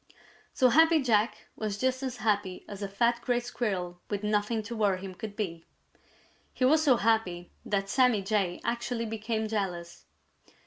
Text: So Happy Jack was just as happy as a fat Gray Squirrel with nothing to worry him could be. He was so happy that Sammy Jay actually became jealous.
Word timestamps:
So 0.51 0.69
Happy 0.69 0.99
Jack 0.99 1.45
was 1.55 1.77
just 1.77 2.01
as 2.01 2.17
happy 2.17 2.65
as 2.67 2.81
a 2.81 2.87
fat 2.87 3.21
Gray 3.21 3.39
Squirrel 3.39 4.01
with 4.09 4.23
nothing 4.23 4.63
to 4.63 4.75
worry 4.75 4.99
him 4.99 5.13
could 5.13 5.35
be. 5.35 5.63
He 6.55 6.65
was 6.65 6.81
so 6.83 6.97
happy 6.97 7.51
that 7.63 7.87
Sammy 7.87 8.23
Jay 8.23 8.59
actually 8.63 9.05
became 9.05 9.47
jealous. 9.47 10.05